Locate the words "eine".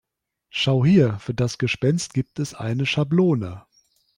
2.55-2.87